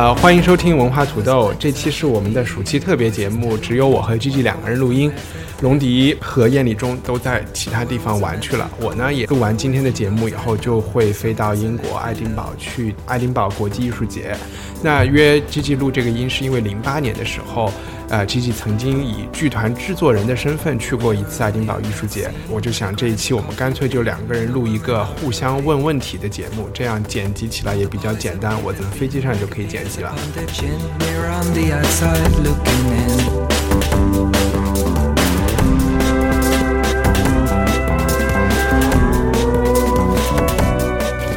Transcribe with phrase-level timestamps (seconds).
[0.00, 5.12] 呃，欢迎收听文化土豆，这期是我们的暑期特别节目，只有我和 G G 两个人录音，
[5.60, 8.70] 龙迪和燕立忠都在其他地方玩去了。
[8.80, 14.34] 我呢也录完今天的节目以后，就会飞到英国爱丁堡去爱丁堡国际艺术节。
[14.82, 17.70] 那约 G G 录这个音是因为零八年的时候，
[18.08, 30.14] 呃，G G 曾经以剧团制作人的身份去过一次爱丁堡艺术节，我就想这一期我们干脆就两个人录一个互相问问题的节目，这样剪辑起来也比较简单，我在飞机上就可以剪辑了。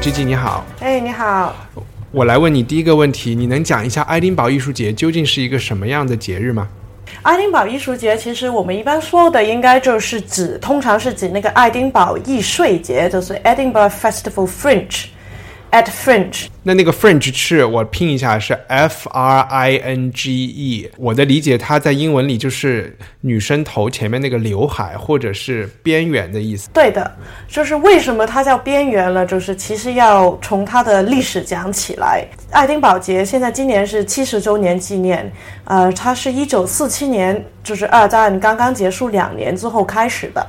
[0.03, 1.55] ，G G 你好，哎，你好。
[2.11, 6.67] 我来问你第一个问题，你能讲一下爱丁堡艺术节究竟是一个什么样的节日吗？
[7.21, 14.45] 爱丁堡艺术节，其实我们一般说的应该就是指，通常是指那个爱丁堡艺术节，就是 Edinburgh Festival
[15.73, 16.45] Fringe，at Fringe。
[16.61, 26.69] 那那个 fringe 是我拼一下是 F R I N G E，我的理解它在英文里就是女生头前面那个刘海或者是边缘的意思。
[26.71, 27.11] 对的，
[27.47, 32.25] 就是为什么它叫边缘了，就是其实要从它的历史讲起来。
[32.51, 35.29] 爱丁堡节现在今年是七十周年纪念，
[35.65, 40.45] 呃，它是一九四七年，就是二战刚刚结束两年之后开始的。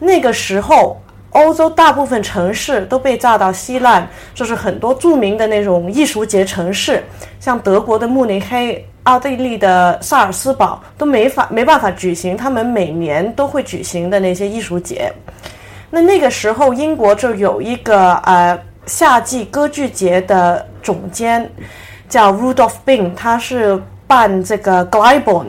[0.00, 1.00] 那个时候，
[1.34, 7.04] 欧洲大部分城市都被炸到稀烂，就是很多著名的那种艺术节城市，
[7.38, 15.12] 像德国的慕尼黑、奥地利的萨尔斯堡都没法没办法举行他们每年都会举行的那些艺术节。
[15.90, 21.50] 那那个时候，英国就有一个呃夏季歌剧节的总监
[22.08, 25.46] 叫 Rudolph Bing，他是办这个 Glyborn，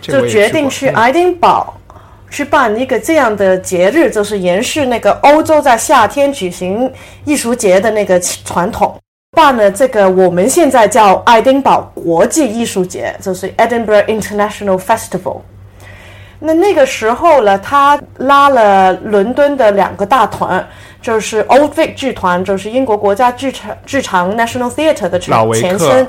[0.00, 1.74] 这个我就也去过决定去嗯爱丁堡
[2.30, 6.90] 去办一个这样的节日，就是延续那个欧洲在夏天举行
[7.24, 8.96] 艺术节的那个传统。
[9.36, 15.40] 办了这个我们现在叫爱丁堡国际艺术节，就是 Edinburgh International Festival。
[16.40, 20.66] 那那个时候呢，他拉了伦敦的两个大团，
[21.02, 26.06] 就是 Old Vic 剧团，就是英国国家剧场剧场 National Theatre 的老维克前身。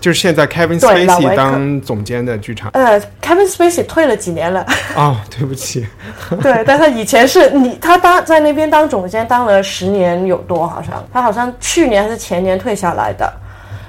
[0.00, 2.70] 就是现在 Kevin Spacey 当总监的剧场。
[2.74, 5.84] 呃，Kevin Spacey 退了几年了，哦，对不起，
[6.40, 13.32] 对，但他以前是你他当在那边当总监当了十年有多，好像他好像去年还是前年退下来的。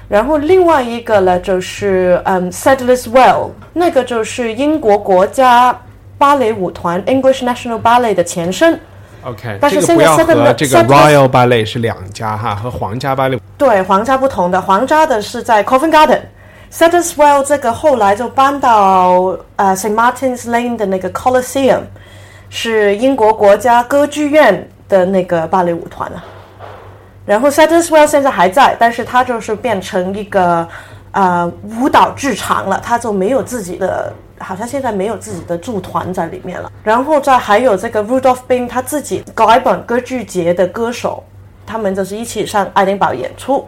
[0.08, 5.78] 然后另外一个呢，就是嗯 Sadler's Well，那个就是英国国家
[6.18, 8.78] 芭蕾舞团 English National Ballet 的前身。
[9.24, 13.40] OK，但是现在和 Sadler- 这个 Royal Ballet 是两家哈，和皇家芭蕾。
[13.56, 16.20] 对，皇家不同的，皇家的是在 Covent Garden。
[16.70, 21.80] Sadler's Well 这个后来就搬到呃 St Martin's Lane 的那个 Coliseum，
[22.50, 26.22] 是英国国家歌剧院的那个芭蕾舞团了。
[27.26, 30.68] 然后 Sadler's Well 现在还在，但是它就是变成一个
[31.12, 36.70] 呃舞蹈剧场了，它就没有自己的，好像现在没有自己的驻团在里面了。
[36.82, 41.24] 然后再还有这个 Rudolph Bing 他自己搞一本歌剧节的歌手，
[41.66, 43.66] 他们就是一起上爱丁堡演出。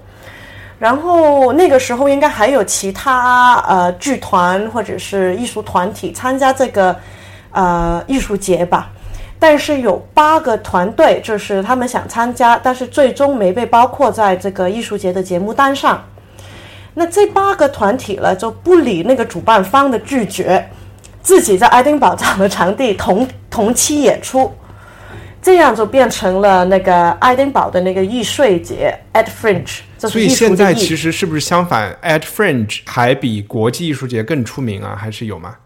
[0.79, 6.95] 然后那个时候应该还有其他呃剧团或者是艺术团体参加这个
[7.53, 8.91] 呃艺术节吧，
[9.39, 16.03] 但是有八个团队，就是他们想参加，但是最终没被包括在这个艺术节的节目单上。
[16.95, 20.67] 那这八个团体呢，就不理那个主办方的拒绝，
[21.21, 24.51] 自己在爱丁堡找的场地同 同期演出，
[25.43, 34.97] 这样就变成了那个爱丁堡的那个艺术节 at Fringe，所以现在其实是不是相反？At Fringe 还比国际艺术节更出名啊？
[34.99, 35.57] 还是有吗？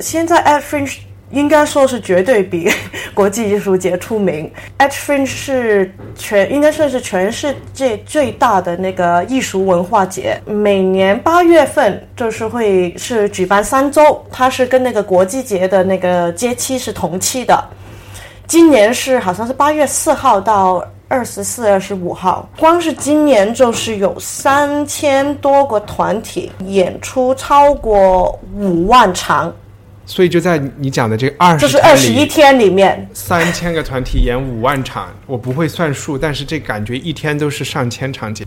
[0.00, 0.96] 现在 at Fringe
[1.34, 2.70] 应该说是绝对比
[3.12, 4.50] 国际艺术节出名。
[4.78, 17.62] at Fringe 是全应该算是全世界最大的那个艺术文化节，每年八月份就是会是举办三周，它是跟那个国际节的那个节期是同期的。
[18.46, 29.50] 今年是好像是八月四号到二十四、二十五号，光是今年就是有三千多个团体演出，超过五万场，
[30.06, 38.44] 所以就在你讲的这二十就是二十一天里面，三千个团体演五万场，我不会算数，但是这感觉一天都是上千场节。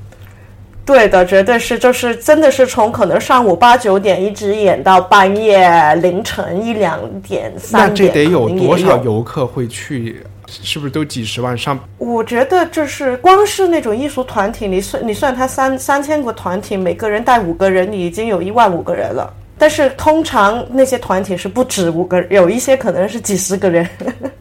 [0.85, 10.23] 对的，绝对是，就是真的是从可能上午八九点一直演到半夜凌晨一两点、那三点，这得有多少游客会去？
[10.49, 11.77] 是不是都几十万上？
[11.97, 19.33] 我觉得就是光是那种艺术团体，你算你算他三三千个团体，每个人带五个人，你已经有一万五个人了。
[19.57, 23.87] 但是通常那些团体是不止五个人，有一些可能是几十个人，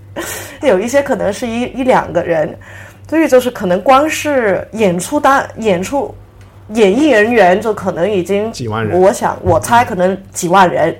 [0.63, 2.57] 有一些可能是一一两个人，
[3.09, 6.15] 所以就是可能光是演出单演出
[6.71, 10.95] 演艺人员就可能已经几万人我想我猜可能几万人。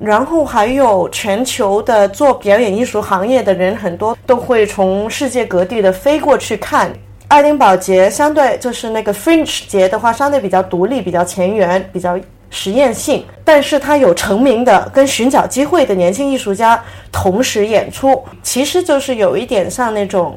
[0.00, 6.90] 然后还有全球的做表演艺术行业的人，很多都会从世界各地的飞过去看。
[7.28, 12.18] 爱丁堡节相对就是那个 Fringe 节的话，相对比较独立、比较前沿、比较
[12.54, 16.78] 实验性，但是他有成名的跟寻找机会的年轻艺术家
[17.10, 20.36] 同时演出，其实就是有一点像那种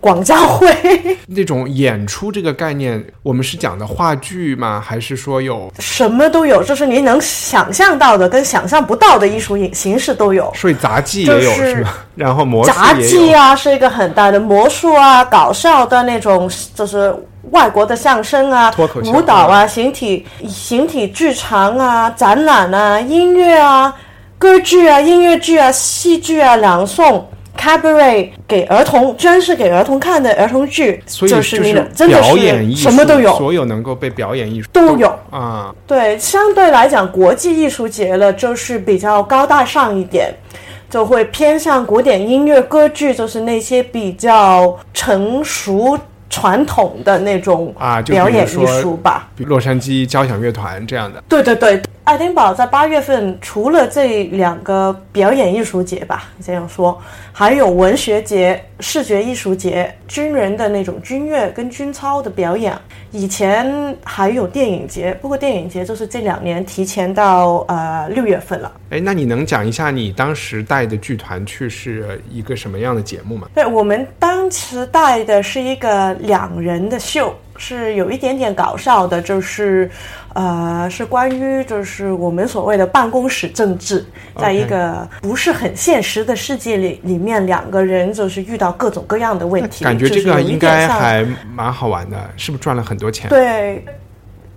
[0.00, 0.74] 广交会。
[1.28, 4.82] 那种演出这个概念，我们是讲的话剧吗？
[4.84, 10.50] 还是说有什么都有，就是你能想象到的跟想象不到的艺术形形式都有。
[10.54, 11.98] 所以杂技也有、就是是吧？
[12.16, 13.08] 然后魔术杂也有。
[13.08, 17.14] 技啊是一个很大的魔术啊，搞笑的那种，就是
[17.50, 23.94] 外国的相声啊脱口、舞蹈啊、形体形体剧场啊、展览啊、音乐啊、
[24.38, 27.22] 歌剧啊、音乐剧啊、戏剧啊、朗诵。
[27.54, 35.14] cabaret 给儿童，专是给儿童看的儿童剧，所以就是是你的真的表演艺术，是什么都有，所有能够被表演艺术都有。
[35.30, 35.72] 啊。
[35.86, 40.34] 对，相对来讲，国际艺术节了就是比较高大上一点，
[40.90, 45.96] 就会偏向古典音乐、歌剧，就是那些比较成熟、
[46.32, 49.28] 传统的那种啊表演艺说术吧。
[49.36, 56.98] 比如洛杉矶交响乐团这样的，对对对，爱丁堡在八月份除了这两个表演艺术节吧，这样说，
[57.32, 62.74] 还有文学节、视觉艺术节、军人的那种军乐跟军操的表演。
[63.10, 68.72] 以前还有电影节，不过电影节就是这两年提前到呃六月份了。
[68.92, 73.48] 哎，那你能讲一下你当时带的剧团去是一个什么样的节目吗？
[73.54, 79.90] 对我们当时带的是一个两人的秀，是有一点点搞笑的，就是，
[80.34, 84.04] 呃，是关于就是我们所谓的办公室政治，
[84.36, 93.30] 在一个不是很现实的世界里，里面两个人就是遇到各种各样的问题，感觉这个应该还蛮好玩的，是不是赚了很多钱？
[93.30, 93.82] 对，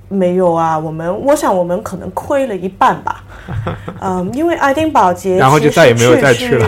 [0.07, 3.23] 没有啊，我们我想我们可能亏了一半吧，
[4.01, 6.67] 嗯，因为爱丁堡节，然后就再也没有再去了。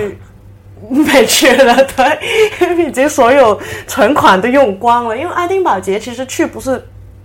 [0.89, 5.17] 没去了，对，已经所有存款都用光了。
[5.17, 6.81] 因为爱丁堡节其实去不是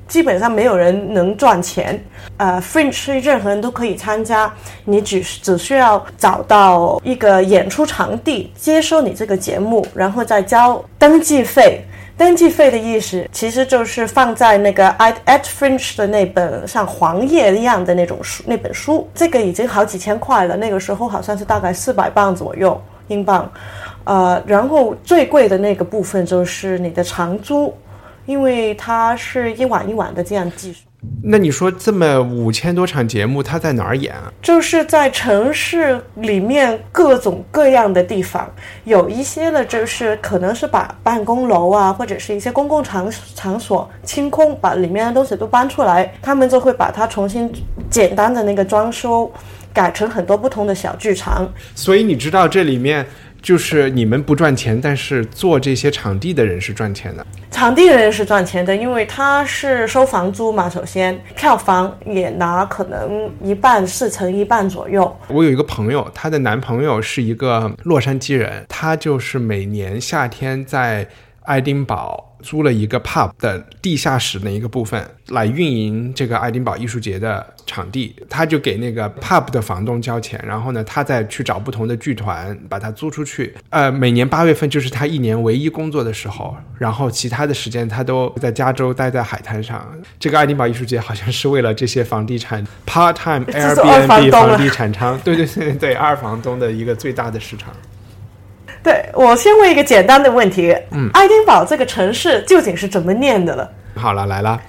[0.09, 2.03] 基本上没有人能赚钱，
[2.39, 4.53] 呃，Fringe 是任何人都可以参加，
[4.85, 11.85] 你只只需要找到一个演出场地，接收你这个节目，然后再交登记费。
[12.17, 23.51] 登记费的意思其实就是放在那个 at at French 的那本像黄页一样的那种书，那本书，这个已经好几千块了，那个时候好像是大概四百磅左右英镑，
[24.05, 27.75] 呃，然后最贵的那个部分就是你的长租，
[28.27, 30.92] 因为它是一晚一晚的这样计算。
[31.25, 34.33] 那你说这么五千多场节目，他在哪儿演啊？
[34.41, 38.49] 就是在城市里面各种各样的地方，
[38.85, 47.53] 有一些呢，就是可能是把办公楼啊，或者是一些公共场场所清空，把里面的东西都搬出来，他们就会把它重新
[47.91, 49.31] 简单的那个装修，
[49.73, 51.49] 改成很多不同的小剧场。
[51.75, 53.05] 所以你知道这里面
[53.43, 57.27] 就是你们不赚钱，但是做这些场地的人是赚钱的。
[57.51, 65.15] 场地人是赚钱的，因为他是收房租嘛，首先票房也拿可能一半四成一半左右。
[65.29, 71.07] 我有一个朋友，她的男朋友是一个洛杉矶人，他就是每年夏天在
[71.43, 83.55] 爱丁堡租了一个 pub 的地下室的一个部分来运营这个爱丁堡艺术节的场地，他就给那个 pub 的房东交钱，然后呢，他再去找不同的剧团把它租出去。
[83.71, 89.89] 呃，每年八月份就是他一年唯一工作的时候，然后其他的时间他都在加州待在海滩上。
[90.19, 97.73] 这个爱丁堡艺术节好像是为了这些房地产 part time Airbnb 房地产商，对对对对，二房东的一个最大的市场。
[98.83, 103.71] 对我先问一个简单的问题，嗯，爱丁堡这个城市究竟是怎么念的了？
[103.95, 104.61] 好了，来了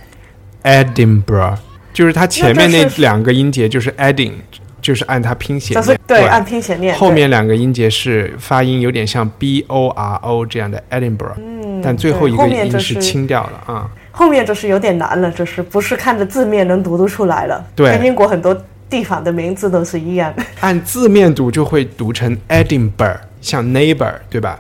[0.64, 1.58] ，Edinburgh，
[1.94, 4.34] 就是它前面那两个音节就是 Edin，
[4.82, 11.34] 就是按它拼写念，对按拼写念后面两个音节是发音有点像 B O R O 这样的 Edinburgh。
[11.38, 13.90] 嗯但最后一个音是是清掉了啊。
[14.10, 17.66] 后面就是有点难了，就是不是看着字面能读得出来了。
[17.76, 18.56] 对跟英国很多
[18.90, 20.44] 地方的名字都是一样的。
[20.62, 24.60] 按字面读就会读成 Edinburgh，像 neighbor 对吧？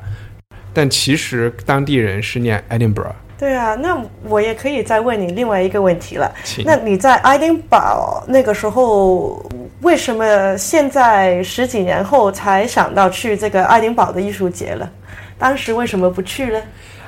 [0.71, 3.13] 但其实当地人是念 Edinburgh。
[3.39, 6.31] 对啊，那我也可以再问你另外一个问题了。
[6.63, 9.43] 那你在爱丁堡那个时候，
[9.81, 14.89] 为什么现在十几年后才想到去这个爱丁堡的艺术节了？
[15.37, 16.61] 当时为什么不去呢？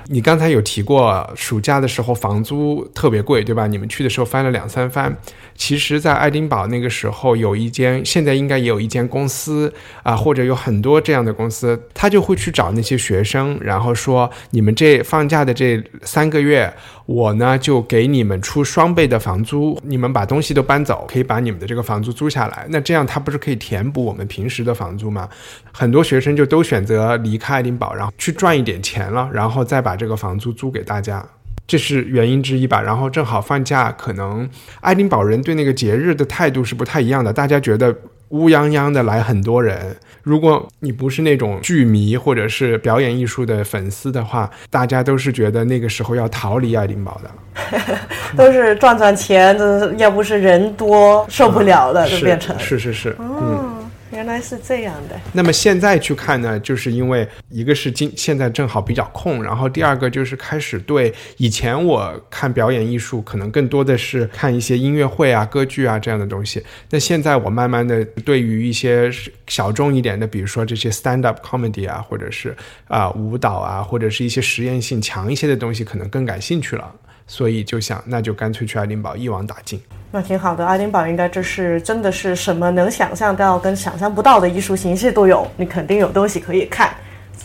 [0.08, 3.66] 你刚才有提过，暑假的时候房租特别贵，对吧？
[3.66, 5.16] 你们去的时候翻了两三番。
[5.56, 16.72] 其实，在爱丁堡那个时候，有一间，现在应该也有一间公司啊，或者有很多这样的公司，他就会去找那些学生，然后说：你们这放假的这三个月，
[17.06, 22.68] 我呢就给你们出双倍的房租，你们把东西都搬走，可以把你们的这个房租租下来。
[22.70, 25.30] 那这样他不是可以填补我们平时的房租吗？
[25.72, 31.26] 很多学生就都选择离开爱丁堡，然后去赚一点钱了，然后再把这个房租租给大家。
[31.68, 32.80] 这是原因之一吧。
[32.80, 34.48] 然后正好放假，可能
[34.82, 37.34] 爱丁堡人对那个节日的态度是不太一样的。
[37.34, 37.96] 大家觉得
[38.30, 47.98] 乌泱泱的来很多人，如果你不是那种剧迷或者是表演艺术的粉丝的话，大家都是觉得那个时候要逃离爱丁堡的。
[48.38, 49.58] 都是赚赚钱，
[49.98, 52.58] 要不是人多受不了了，就变成。
[52.60, 53.75] 是是是，嗯。
[54.16, 55.20] 原来是这样的。
[55.34, 66.64] 那么现在去看呢，就是因为一个是今现在正好比较空，然后第二个就是开始对以前我看表演艺术可能更多的是看一些音乐会啊、歌剧啊这样的东西。
[66.90, 69.12] 那现在我慢慢的对于一些
[69.48, 72.56] 小众一点的，比如说这些 stand up comedy 啊，或者是
[72.88, 76.90] 啊、舞蹈啊，或者是一些实验性强一些的东西，可能更感兴趣了。
[77.28, 79.82] 所以就想，那就干脆去爱丁堡一网打尽。
[80.12, 86.90] 那挺好的，爱丁堡应该这是真的是什么能想象到跟想象不到的艺术形式都有，你肯定有东西可以看，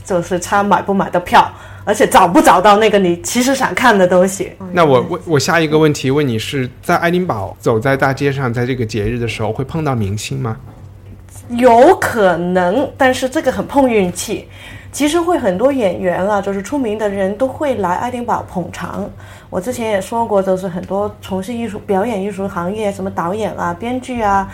[0.04, 1.50] 就是差买不买的票，
[1.84, 4.52] 而且找不找到那个你其实想看的东西。
[4.72, 10.56] 那我我我下一个问题问你是在爱丁堡走在大街上，在这个节日的时候会碰到明星吗？
[11.48, 14.46] 有可能，但是这个很碰运气。
[14.92, 19.08] 其实会很多演员啊，就是出名的人都会来爱丁堡捧场。
[19.50, 24.48] 我之前也说过，就是很多从事艺术表演艺术行业，什么导演啊、编剧啊、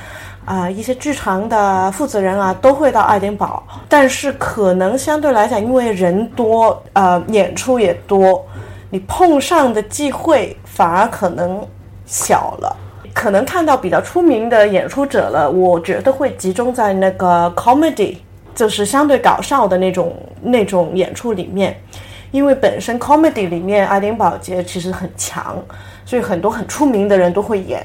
[0.46, 3.62] 啊、一些剧场的负责人啊，都会到爱丁堡。
[3.90, 8.42] 但是可能相对来讲，因为人多，呃，演出也多，
[8.88, 11.62] 你碰上的机会反而可能
[12.06, 12.74] 小了。
[13.12, 18.16] 可能看到比较出名的演出者了，我觉得会集中在那个 comedy，
[18.54, 21.78] 就是相对搞笑的那种那种演出里面，
[22.30, 25.56] 因为本身 comedy 里面爱丁堡节其实很强，
[26.04, 27.84] 所以很多很出名的人都会演。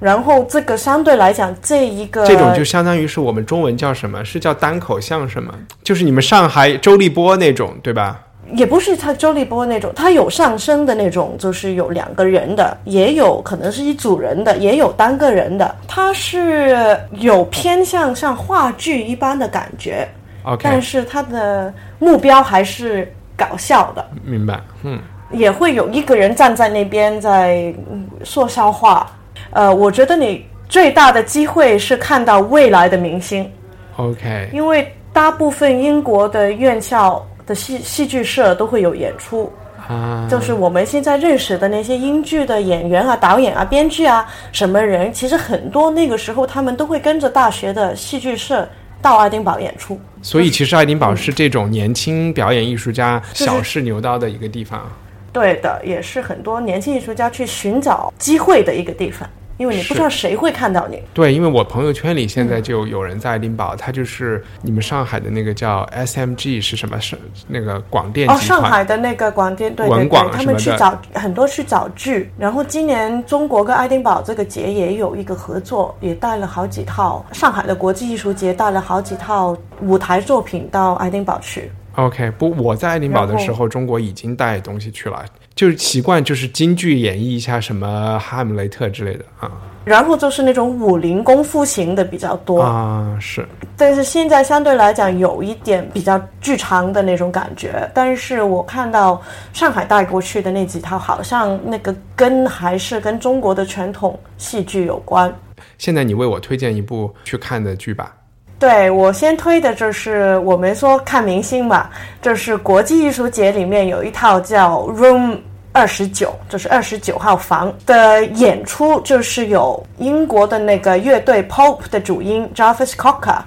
[0.00, 4.24] 然后这个相对来讲，这一个这种就相当于是我们中文叫什么？
[4.24, 5.54] 是叫单口相声吗？
[5.82, 8.20] 就是你们上海周立波那种，对吧？
[8.54, 15.74] 也不是他周立波那种，他有上升的那种，就是有两个人的，也有可能是一组人的，也有单个人的。
[15.86, 20.08] 他是有偏向像话剧一般的感觉
[20.44, 24.60] ，OK，但是他的目标还是搞笑的，明白。
[24.82, 29.06] 嗯，也会有一个人站在那边在嗯说笑话。
[29.50, 33.50] 呃，我觉得你最大的机会是看到未来的明星。
[33.96, 39.50] OK，因为大部分英国的院校的戏戏剧社都会有演出，
[39.88, 48.68] 啊，就是我们现在认识的那些英剧的演员啊、导演啊、编剧啊，什么人，其实很多那个时候他们都会跟着大学的戏剧社
[49.00, 50.00] 到爱丁堡演出。
[50.22, 54.90] 所以其实爱丁堡是这种年轻表演艺术家小试牛刀的一个地方。
[55.32, 61.02] 对的，也是很多年轻艺术家去寻找机会的一个地方，因为你不知道谁会看到你。
[61.12, 66.98] 对，因为我朋友圈里现在就有人在爱丁堡，他就是你们上海的那个叫 SMG 是什么？
[67.00, 81.70] 是那个广电哦，上海的那个广电，对对文广对，他们去找很多去找剧，然后今年中国跟爱丁堡这个节也有一个合作，也带了好几套上海的国际艺术节带了好几套舞台作品到爱丁堡去。
[81.98, 85.24] OK，不，我在爱丁堡的时候，中国已经带东西去了，
[85.56, 89.50] 就是习惯就是京剧演绎一下什么哈姆雷特之类的啊
[89.84, 93.44] 然后就是那种武林功夫型的比较多，啊是
[93.76, 97.90] 但是现在相对来讲有一点比较剧场的那种感觉。
[97.92, 99.20] 但是我看到
[99.52, 105.34] 上海带过去的那几套，好像那个根还是跟中国的传统戏剧有关。
[105.78, 108.14] 现在你为我推荐一部去看的剧吧。
[108.58, 111.88] 对我先推的就是我们说看明星嘛，
[112.20, 115.38] 就是国际艺术节里面有一套叫 Room
[115.72, 123.38] 二十九，就是二十九号房的演出，就是有英国的那个乐队 Pope 的主音 Jarvis Cocker。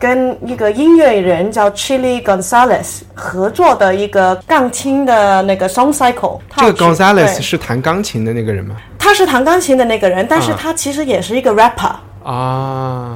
[0.00, 6.40] 跟一个音乐人叫 Chili Gonzalez 合作的一个钢琴的那个 song cycle。
[6.56, 8.74] 这个 Gonzalez 是弹钢琴的那个人吗？
[8.98, 11.92] 他是弹钢琴的那个人，但是啊他其实也是一个 rapper。
[12.24, 13.14] 啊，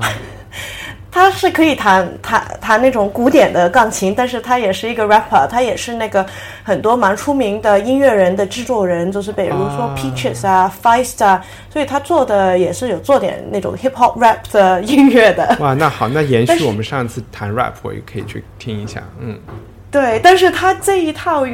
[1.17, 6.25] 他是可以弹弹弹那种古典的钢琴，但是他也是一个 rapper，他也是那个
[6.63, 11.43] 很多蛮出名的音乐人的制作人，就是比如说啊 Peaches 啊、Feist 啊，
[11.73, 15.57] 所以他做的也是有做点那种 hip hop rap 的音乐的。
[15.59, 19.03] 哇，那好，那延续我们上次谈 rap，我也可以去听一下。
[19.19, 19.39] 嗯，
[19.91, 21.47] 对，但是他这一套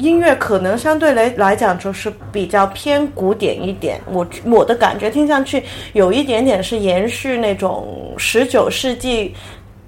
[0.00, 4.00] 音乐可能相对来来讲就是比较偏古典一点。
[4.06, 9.34] 我我的感觉听上去有一点点是延续那种十九世纪。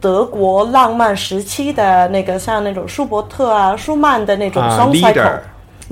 [0.02, 5.38] 德国浪漫时期的那个，像那种舒伯特啊、舒曼的那种啊 song cycle、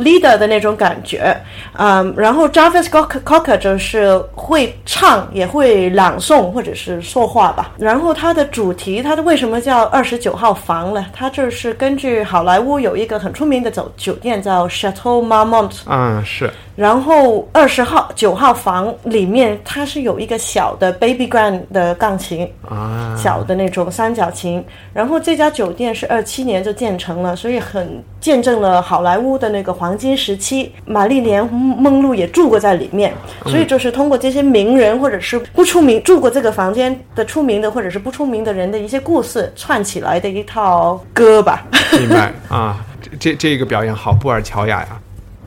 [0.00, 1.37] leader 的那种感觉，
[1.78, 7.73] 嗯，然后 Jarvis Cocker Cocker 就是会唱，也会朗诵或者是说话吧。
[7.78, 11.07] 然后它的主题，它的为什么叫二十九号房呢？
[11.12, 16.50] 它就是根据好莱坞有一个很出名的酒酒店叫 Chateau Marmont，嗯，是
[16.81, 24.65] 然后二十号九号房里面它是有一个小的 Baby Grand 的钢琴，啊，小的那种三角琴。
[24.95, 30.73] 然后这家酒店是二七年就建成了，所以很见证了好莱坞的那个黄金时期。
[30.87, 33.13] 玛丽莲梦露也住过在里面，
[33.45, 42.83] 所以就是通过这些名人或者是不出名住过这个房间的出名的或者是不出名的人的一些故事串起来的一套歌吧，明白啊。
[43.03, 44.89] 这这这个表演好布尔乔亚呀。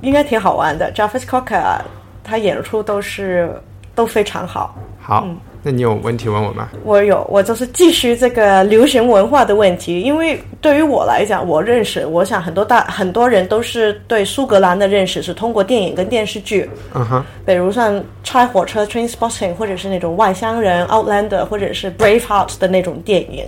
[0.04, 0.92] 应该挺好玩的。
[0.94, 1.82] Jarvis Cocker 啊
[2.24, 3.50] 他演出都是
[3.96, 4.76] 都非常好。
[5.02, 5.28] 好，
[5.62, 6.70] 那你有问题问我吗？
[6.84, 17.94] 我有，我就是继续这个流行文化的问题，因为对于我来讲，我认识，我想很多大很多人都是对苏格兰的认识是通过电影跟电视剧，嗯哼，比如像
[18.24, 23.46] 《拆火车》（Trainspotting） 或者是那种外乡人 （Outlander） 或者是《Braveheart》的那种电影。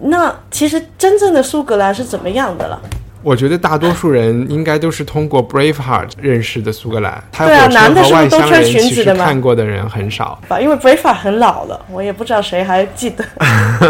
[0.00, 2.80] 那其实真正的苏格兰是怎么样的了？
[3.22, 7.22] 我觉得大多数人应该都是通过 Braveheart 认识的苏格兰。
[7.32, 10.40] 开对啊男的是不是都穿裙子的吗看过的人很少。
[10.48, 13.24] 吧，因为 Braveheart 很老了，我也不知道谁还记得。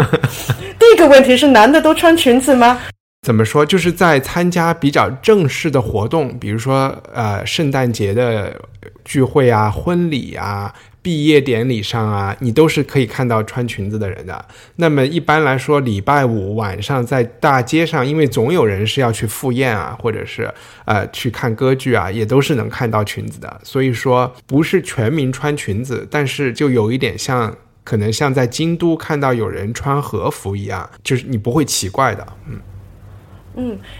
[0.79, 2.79] 第一个问题是，男的都穿裙子吗？
[3.21, 3.65] 怎么说？
[3.65, 8.55] 就是在参加比较正式的活动，比如说呃圣诞节的
[9.03, 14.45] 聚会啊、婚礼啊、毕业典礼上啊，你都是可以看到穿裙子的人的。
[14.75, 20.53] 那么一般来说，礼拜五晚上在大街上，因为总有人是要去赴宴啊，或者是
[20.85, 23.61] 呃去看歌剧啊，也都是能看到裙子的。
[23.63, 27.55] 所以说不是全民穿裙子，但是就有一点像。
[27.81, 32.59] 可能像在京都看到有人穿和服一样，就是你不会奇怪的，嗯。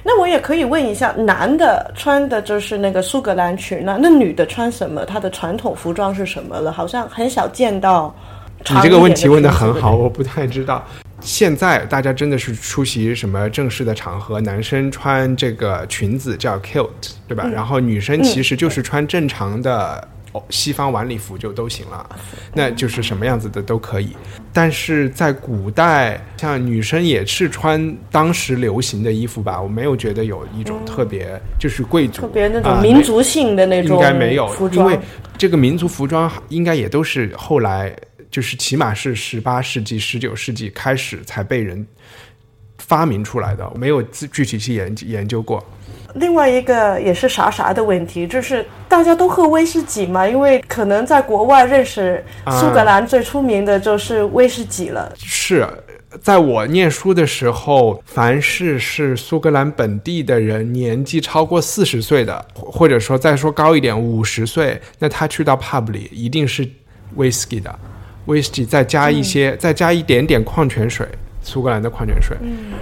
[0.04, 5.06] 那我也可以问一下，男的穿的就是那个苏格兰裙呢那女的穿什么？
[5.06, 6.72] 她的传统服装是什么了？
[6.72, 8.14] 好像很少见到
[8.70, 8.82] 你。
[8.82, 10.86] 这个问题问的很好，我不太知道。
[11.22, 16.88] 现在大家真的是出席什么正式的场合，男生穿这个裙子叫 kilt，
[17.28, 17.46] 对吧？
[17.54, 20.08] 然后女生其实就是穿正常的哦
[20.50, 22.10] 西方晚礼服就都行了，
[22.54, 24.16] 那就是什么样子的都可以。
[24.54, 35.00] 但是在古代，像女生也是穿当时流行的衣服吧，我没有觉得有一种特别就是贵族特别那啊种民族性的那种应该没有服，装，因为
[35.38, 37.96] 这个民族服装应该也都是后来，
[38.30, 41.86] 就是起码是十八世纪、十九世纪开始才被人
[42.78, 45.64] 发明出来的，没有自具体去研研究过。
[46.16, 55.12] 另外一个也是啥啥的问题，就是大家都喝威士忌嘛，因为可能在国外认识苏格兰最出名的就是威士忌了。
[55.16, 55.68] 是
[56.22, 66.68] 在我念书的时候，凡是是苏格兰本地的人，年纪超过四十岁的，或或者说再说高一点五十岁，那他去到 pub 里一定是
[67.16, 67.78] whisky 的
[68.26, 71.08] ，whisky 再加一些，再加一点点矿泉水。
[71.50, 72.38] 苏格兰的矿泉水，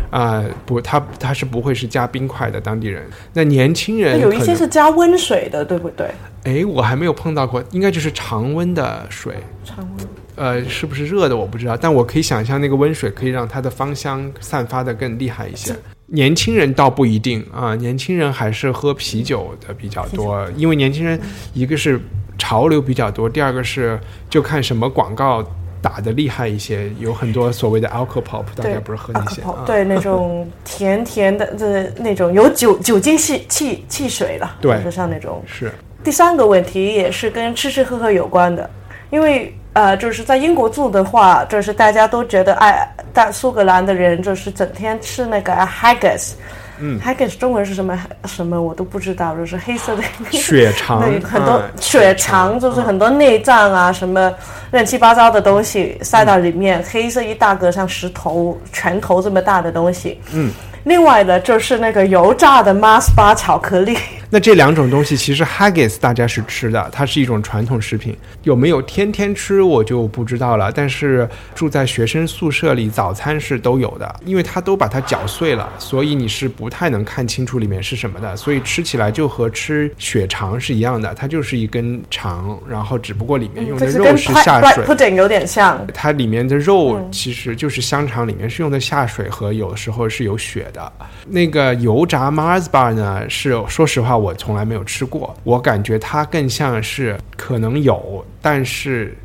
[0.09, 3.01] 啊、不，他他是不会是加冰块的当地人。
[3.31, 6.11] 那年轻人有一些是加温水的，对不对？
[6.43, 9.35] 哎，我还没有碰到过，应该就是常温的水。
[9.63, 10.07] 常温。
[10.35, 15.73] 呃，是不是热的我不知道，但我可以想象那个温水可以让它的芳香散发的更厉害一些。
[16.07, 21.19] 年轻人倒不一定啊，年轻人还是喝啤酒的比较多，因为年轻人
[21.53, 21.99] 一个是
[22.37, 23.99] 潮流比较多，第二个是
[24.29, 25.43] 就看什么广告
[25.81, 29.41] 打的厉害一些，有很多所谓的 alcohol pop，大对家不是喝那些？
[29.65, 35.43] 对那种甜甜的，这那种有酒酒精汽汽汽水了，对就是像那种。
[35.45, 35.71] 是
[36.03, 38.69] 第三个问题也是跟吃吃喝喝有关的，
[39.09, 46.33] 因为呃，就是在英国住的话，就是大家都觉得哎，大苏格兰的人就是整天吃那个 haggis。
[46.79, 50.03] 嗯，Haggis 中文是什么什么我都不知道，就是黑色的。
[50.31, 51.01] 血肠。
[51.05, 54.33] 对，很多嗯血肠，就是很多内脏啊，什么
[54.71, 60.19] 乱七八糟的东西塞到里面，黑色一大个像石头拳头这么大的东西。
[60.33, 60.51] 嗯，
[60.83, 63.97] 另外呢就是那个油炸的 Mars bar 巧克力。
[64.29, 70.71] 那这两种东西其实 haggis 大家是吃的，它是一种传统食品，有没有天天吃我就不知道了。
[70.71, 84.83] 但是住在学生宿舍里，早餐是都有的，因为它都把它搅碎了，所以你是不太能看清楚里面是什么的，所以吃起来就和吃血肠是一样的，它就是一根肠，然后只不过里面用的肉是下水。
[84.83, 85.85] Pudding 有点像。
[85.93, 90.91] 它里面的肉其实就是香肠里面是用的下水和有时候是有血的。
[91.27, 99.15] 那个油炸 Mars bar 呢，是说实话我从来没有吃过，我感觉它更像是可能有，但是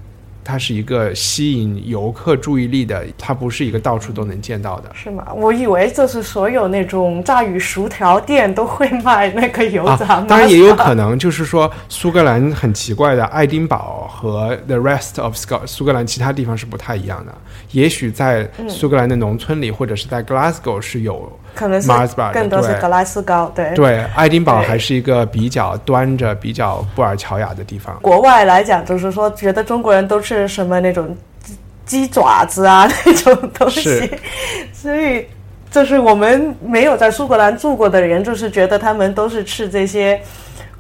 [0.45, 4.91] 它是一个吸引游客注意力的，它不是一个到处都能见到的。
[4.93, 5.33] 是吗？
[5.35, 17.33] 我以为就是所有那种炸鱼薯条店都会卖那个油炸、啊，当然也有可能，就是说苏格兰很奇怪的，爱丁堡和 the rest of Scot 苏格兰其他地方是不太一样的。
[17.71, 21.89] 也许在苏格兰的农村里，或者是在 Glasgow 是有可能是
[22.33, 23.71] 更多是格拉斯高，对。
[23.75, 27.99] 对，爱丁堡还是一个比较端着、比较布尔乔亚的地方。
[28.01, 34.11] 国外来讲，就是说觉得中国人都是什么那种鸡鸡爪子啊那种东西，
[34.73, 35.27] 所以
[35.71, 40.21] 就是我们没有在苏格兰住过的人，就是觉得他们都是吃这些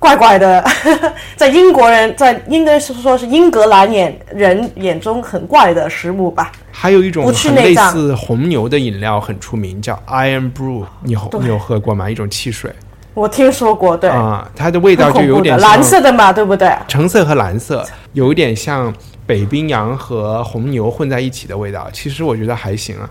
[0.03, 0.62] 怪怪的，
[1.37, 6.51] 在英国人在应该是说是英格兰眼人眼中很怪的食物吧。
[6.73, 12.11] 还有一种类似红牛的饮料很出名，叫 Iron Brew，你有你有喝过吗？
[12.11, 12.73] 一种汽水
[13.15, 16.75] 我听说过，对，啊、它的味道就有点蓝色的嘛，对不对？
[16.88, 18.93] 橙色和蓝色，有一点像
[19.25, 21.88] 北冰洋和红牛混在一起的味道。
[21.93, 23.09] 其实我觉得还行啊。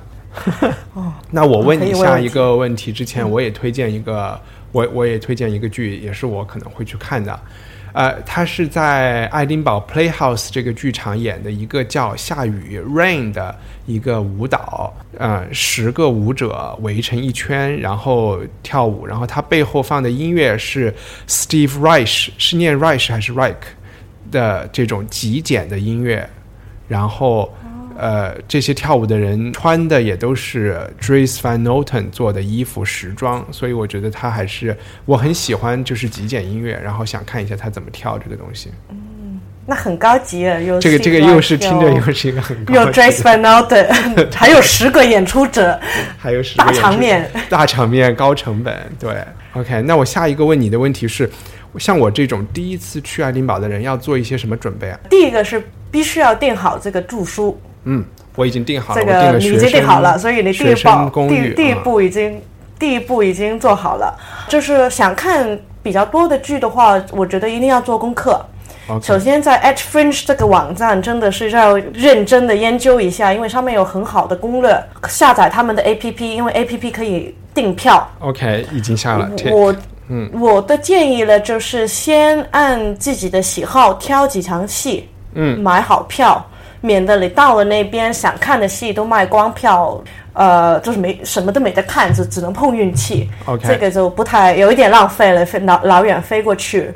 [1.32, 4.39] 那我问你下一个问题之前，我也推荐一个，
[4.71, 7.39] 我我也推荐一个剧，也是我可能会去看的。
[7.93, 13.53] 呃，它是在爱丁堡 Playhouse 这个剧场演的一个叫《下雨 Rain》的
[13.86, 20.93] 一个舞蹈，呃，十个舞者围成一圈，然后跳舞，然后它背后放的音乐是
[21.27, 23.55] Steve Reich，是念 Reich 还是 Reich
[24.31, 26.29] 的这种极简的音乐，
[26.88, 27.53] 然后。
[27.97, 34.75] 呃，这些跳舞的人穿的也都是 Dries Van Noten 做的衣服时装，所以我觉得他还是
[35.06, 38.69] 我很喜欢，就是极简音乐，然后想看一下他怎么跳这个东西。
[38.89, 38.97] 嗯
[39.67, 45.80] 那很高级啊，又这个这个又是听着又是一个很高有级 Jace 的 Van Noten， 还有十个演出者，
[46.17, 49.15] 还有十大个大场面大场面高成本，对。
[49.54, 51.30] OK，那我下一个问你的问题是，
[51.77, 54.99] 像我这种第一次去爱丁堡的人要做一些什么准备啊？
[55.10, 58.03] 第一个是必须要订好这个住宿，嗯，
[58.35, 62.41] 我已经定好了，这个你已经定好了，所以你第一步第第一啊步已经
[62.79, 64.17] 第一步已经做好了。
[64.47, 68.39] 就是想看比较多的剧的话，我觉得一定要做功课。
[69.01, 74.77] 首先，在 Edge Fringe 这个网站真的是要认真的研究一下，因为上面有很好的攻略。
[75.07, 78.05] 下载他们的 APP，因为 APP 可以订票。
[78.19, 79.73] OK 已经下了我
[80.33, 86.45] 我的建议呢，就是先按自己的喜好挑几场戏，嗯，买好票，
[86.81, 90.01] 免得你到了那边想看的戏都卖光票，
[90.33, 93.29] 呃，就是没什么都没得看，就只能碰运气。
[93.45, 96.91] OK 这个就不太有一点浪费了，飞老老远飞过去。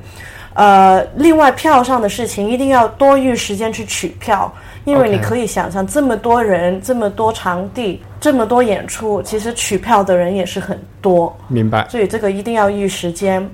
[0.56, 4.52] 呃，另外票上的事情一定要多预时间去取票，
[4.86, 11.36] 因为你可以想象这么多人、这么多场地、这么多演出，其实取票的人也是很多。
[11.50, 11.86] 明白。
[11.90, 13.48] 所以这个一定要预时间。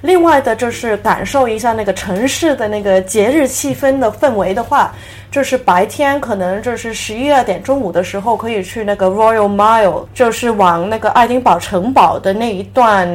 [0.00, 4.92] 另外的就是感受一下那个城市的那个节日气氛的氛围的话，
[5.30, 13.08] 就是白天可能就是十一二点中午的时候可以去那个 Royal Mile，就是往那个爱丁堡城堡的那一段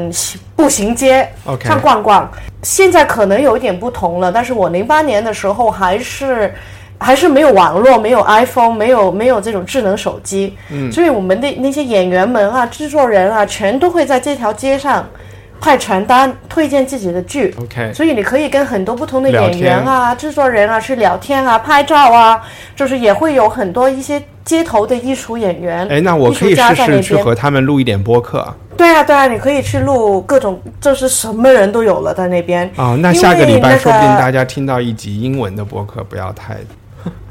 [0.56, 1.28] 步行街
[1.64, 2.30] 上逛逛。
[2.64, 6.54] 现在可能有一点不同了，但是我零八年的时候还是。
[7.00, 15.08] 还是没有网络，没有 iPhone，没有没有这种智能手机，嗯，所以我们的那些演员们啊、制作人啊，全都会在这条街上
[15.60, 17.54] 派传单推荐自己的剧。
[17.62, 22.42] OK 所以你可以跟很多不同的演员啊、制作人啊去聊天啊、拍照啊，
[22.76, 25.88] 就是也会有很多一些街头的艺术演员。
[25.88, 28.56] 哎，那我可以试试去和他们录一点播客啊。
[28.78, 32.70] 对啊，对啊，你可以去录各种，就是什么人都有了在那边。
[32.76, 36.58] 哦，那下个礼拜说不定大家听到一集英文的播客，不要太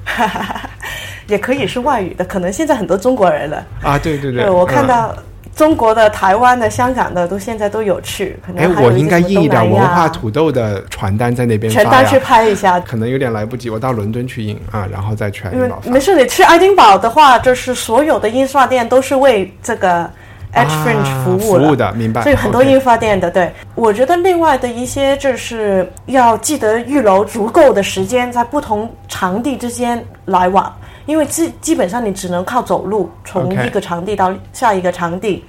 [1.29, 3.65] 也可以是外语的，可能现在很多中国人了。
[3.83, 5.15] 啊，对对对，对，我看嗯到
[5.57, 12.19] 中国的、台湾的、香港的都现在都有去，可能哎，我应该印一点文化土豆的传单在那边发传单去。
[12.19, 12.79] 拍一下。
[12.81, 15.99] 可能有点来不及，我到伦敦去印啊，然后再去爱因为丁堡发没。
[15.99, 20.05] 事，你去爱丁堡的话，就是所有的印刷店都是为这个
[20.53, 21.55] Edge Fringe 服务。
[21.55, 30.71] 啊服务的明白所以很多印刷店的，对我觉得另外的一些就是要记得预留足够的时间在不同场地之间来往，
[31.07, 35.45] 因为基基本上你只能靠走路从一个场地到下一个场地，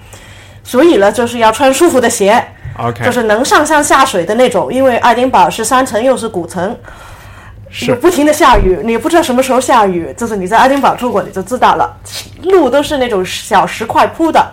[0.63, 2.41] 所以呢就是要穿舒服的鞋。
[2.79, 6.77] OK，就是能上山下水的那种，因为爱丁堡是山城又是古城，
[7.71, 7.95] 是。
[7.95, 11.97] 不停的下雨，你也不知道什么时候下雨，就是你在爱丁堡住过你就知道了，
[12.43, 14.45] 路都是那种小石块铺的，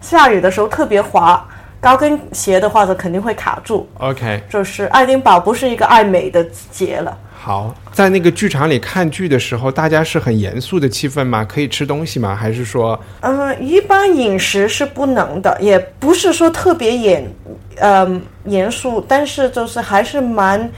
[0.00, 1.44] 下雨的时候特别滑，
[1.80, 3.88] 高跟鞋的话就肯定会卡住。
[3.98, 11.44] OK 就是爱丁堡不是一个爱美的节了，好，在那个剧场里看剧的时候，大家是很严肃的气氛吗？
[11.44, 12.34] 可以吃东西吗？
[12.34, 17.32] 还是说嗯，一般饮食是不能的，也不是说特别严，
[17.76, 20.68] 嗯、严肃，但是就是还是蛮，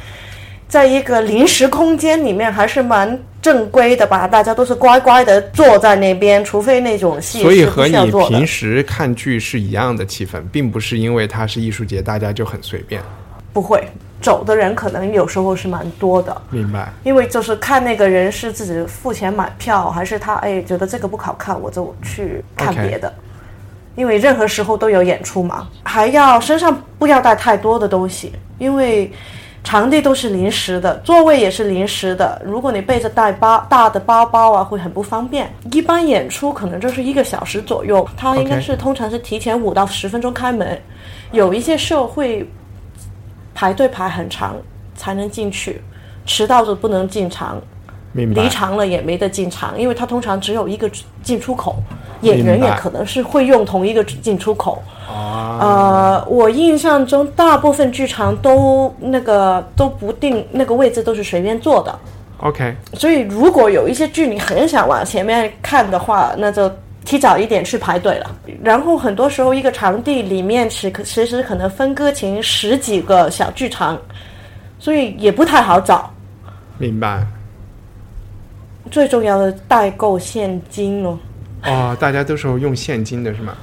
[0.68, 8.46] 在一个临时空间里面还是蛮正规的吧，大家都是乖乖的坐在那边，除非那种戏所以和你平。
[8.46, 13.00] 时看剧是一样的气氛，并不是因为它是艺术节，大家就很随便。
[13.54, 13.82] 不会
[14.20, 16.92] 走的人可能有时候是蛮多的，明白？
[17.04, 23.12] 因为就是看那个人是自己付钱买票，还是他哎觉得这个不好看，我就去看别的。
[23.94, 29.10] 因为任何时候都有演出嘛，还要身上不要带太多的东西，因为
[29.64, 32.40] 场地都是临时的，座位也是临时的。
[32.44, 35.52] 如果你背着带包大的包包啊，会很不方便。
[35.72, 40.80] 一般演出可能就是一个小时左右，它应该是通常是提前五到十分钟开门，
[41.32, 42.48] 有一些社会
[43.58, 44.54] 排队排很长
[44.94, 45.82] 才能进去，
[46.24, 47.60] 迟到就不能进场。
[48.12, 48.48] 离。
[48.48, 50.88] 场了也没得进场，因为它通常只有一个
[51.24, 51.74] 进出口，
[52.20, 54.80] 演员也可能是会用同一个进出口。
[55.08, 61.98] 啊，呃，我印象中大部分剧场都那个都不定那个位置都是随便坐的
[62.38, 66.70] ，OK，所以如果有一些剧你很想往前面看的话，那就
[67.08, 68.36] 提早一点去排队了。
[68.62, 73.98] 然后很多时候一个场地里面其其实可能分割成十几个小剧场，
[74.78, 76.12] 所以也不太好找。
[76.76, 77.26] 明白。
[78.90, 81.18] 最重要的代购现金哦。
[81.64, 83.54] 哦，大家都是用现金的是吗？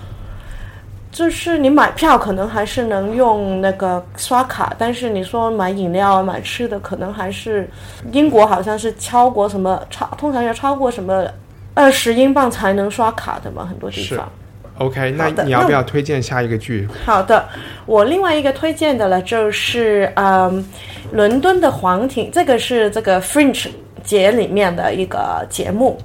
[1.12, 7.70] 就是你买票可能还是能用那个刷卡，但是你说买饮料啊、买吃的，可能还是
[8.12, 11.26] 英国好像是超过什么超，通常要超过什么
[11.76, 14.28] 二十英镑才能刷卡的嘛，很多地是方。
[14.80, 16.86] OK，那你要不要推荐下一个剧？
[17.06, 17.48] 好的，
[17.86, 20.66] 我另外一个推荐的了，就是嗯，
[21.12, 23.70] 伦敦的皇庭，这个是这个 Fringe
[24.04, 25.98] 节里面的一个节目，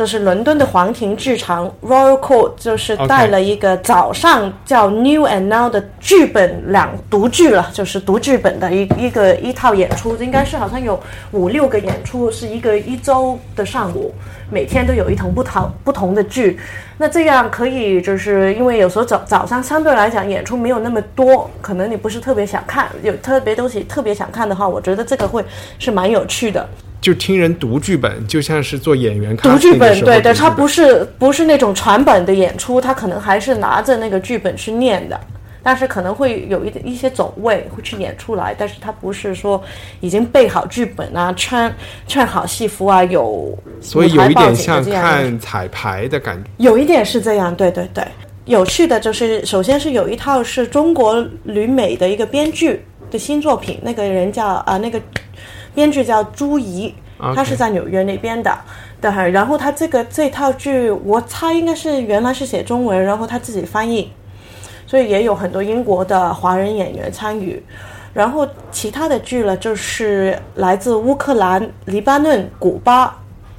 [0.00, 10.98] 就是伦敦的皇庭剧场 Royal Court，就是带了一个早上叫 New and Now 的剧本两读剧了，就是读剧本的一一个一套演出，应该是好像有
[11.32, 14.14] 五六个演出，是一个一周的上午，
[14.50, 16.58] 每天都有一同不同不同的剧。
[17.02, 25.42] 那这样可以，就是因为有时候早早上相对来讲演出没有那么多，可能你不是特别想看，有特别东西特别想看的话，我觉得这个会
[25.78, 26.68] 是蛮有趣的。
[27.00, 35.18] 就听人读剧本，就像是做演员读剧本，对对，读剧本它不是不是那种传本的演出，他可能还是拿着那个剧本去念的，
[35.62, 39.62] 但是可能会有一一些走位会去演出来，但是他不是说
[40.00, 41.74] 已经背好剧本啊，穿
[42.06, 46.50] 穿好戏服啊，有所以有一点像看彩排的感觉。
[46.58, 48.04] 有一点是这样，对对对。
[48.46, 55.00] 有趣的就是，首先是有一套是中国旅美的一个编剧的新作品，那个人叫啊、那个
[55.72, 56.92] 编剧叫朱怡
[57.34, 58.58] 他是在纽约那边的。
[59.00, 64.10] 对，然后他这个这套剧，我猜应该是原来是写中文，然后他自己翻译，
[64.90, 67.62] 所以也有很多英国的华人演员参与。
[68.12, 73.16] 然后其他的剧呢，就是来自乌克兰、黎巴嫩、古巴、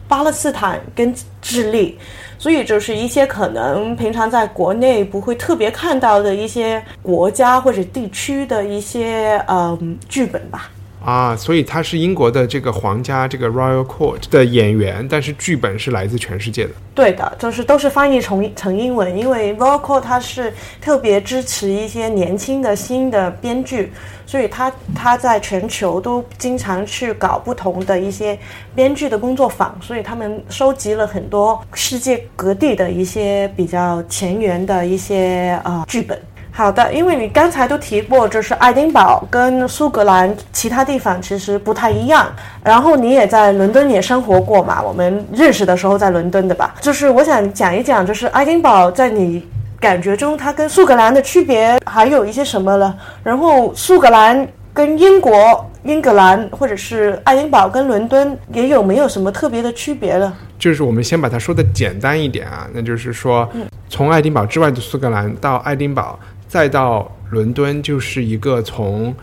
[0.09, 1.97] 巴勒斯坦跟智利，
[2.37, 10.69] 所以就是一些可能平常在国内不会特别看到的一些国家或者地区的一些嗯剧本吧。
[11.03, 16.71] 啊，所以他是英国的这个皇家这个 Royal Court 的演员，但是剧本是来自全世界的。
[16.93, 23.91] 对的，就是都是翻译成成英文，因为 Royal Court 它是特别支持一些年轻的新的编剧，
[24.27, 28.37] 所以他他在全球都经常去搞不同的一些
[28.75, 36.21] 编剧的工作坊，所以他们收集了很多世界各地的一些比较前沿的一些呃剧本。
[36.53, 42.27] 好的，因为你刚才都提过，就是爱丁堡跟苏格兰其他地方其实不太一样。
[42.63, 46.75] 然后你也在伦敦也生活过嘛，我们认识的时候在伦敦的吧？
[46.81, 49.43] 就是我想讲一讲，就是爱丁堡在你
[49.79, 52.95] 感觉中它跟苏格兰的区别还有一些什么了？
[53.23, 60.31] 然后苏格兰跟英国、英格兰或者是爱丁堡跟伦敦也有没有什么特别的区别了？
[60.59, 63.49] 就是我们先把它说的简单一点啊，那就是说，
[63.89, 66.19] 从爱丁堡之外的苏格兰到爱丁堡，
[66.51, 69.15] 再到伦敦，就是一个从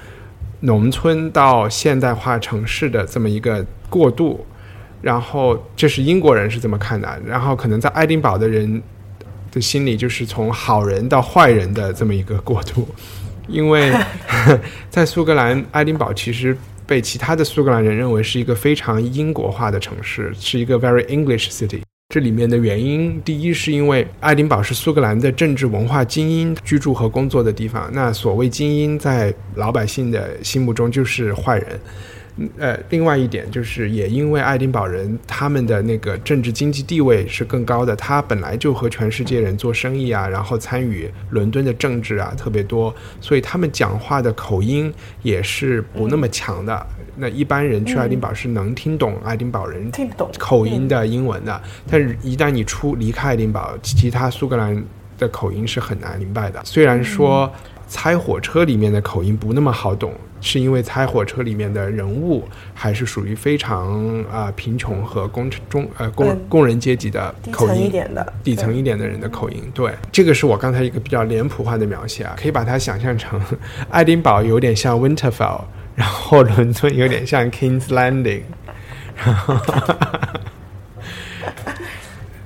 [0.61, 4.47] 农村到现代化城市的这么一个过渡。
[5.03, 8.83] 然后这是英国人是怎么看的，然后可能在爱丁堡的人
[9.53, 12.89] 的心里，就是从好人到坏人的这么一个过渡。
[13.47, 13.93] 因为
[14.89, 21.83] 在苏格兰，爱丁堡其实被其他的苏格兰人认为是一个非常英国化的城市，是一个 very English city。
[22.11, 27.91] 这里面的原因，第一是因为爱丁堡是苏格兰的政治文化精英居住和工作的地方。
[27.93, 31.79] 那所谓精英，在老百姓的心目中就是坏人。
[32.59, 46.87] 呃，另外一点就是，也因为爱丁堡人他们的那个政治经济地位是更高的，他本来就和全世界人做生意啊，然后参与伦敦的政治啊特别多，所以他们讲话的口音也是不那么强的。
[47.17, 54.81] 那一般人去爱丁堡是能听懂爱丁堡人听懂口音的英文的，但是一旦你出离开爱丁堡，其他苏格兰
[55.19, 56.63] 的口音是很难明白的。
[56.65, 57.53] 虽然说
[57.89, 60.15] 猜火车里面的口音不那么好懂。
[60.41, 69.63] 是因为猜火车里面的人物还是属于非常啊贫穷和工中呃工工人阶级的口音，底层一点的底层一点的人的口音。
[69.75, 73.41] 对，这个是我刚才一个比较脸谱化的描写啊，可以把它想象成
[73.91, 75.63] 爱丁堡有点像 Winterfell，
[75.95, 78.43] 然后伦敦有点像 Kings Landing，
[79.17, 79.57] 然后。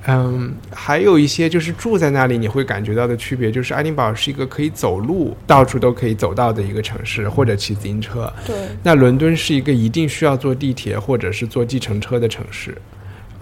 [0.05, 8.31] 嗯，还有一些就是住在那里你会感觉到的区别，就是爱丁堡是一个可以走路到处都可以走到的一个城市，或者骑自行车。
[8.45, 8.55] 对。
[8.83, 12.77] 那伦敦是一个一定需要坐地铁或者是坐计程车的城市，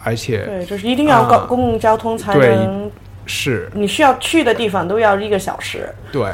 [0.03, 2.91] 而且对，就是一定要公公共交通才能
[3.25, 3.67] 是。
[3.73, 5.89] 你需要去的地方都要一个小时。
[6.11, 6.31] 对。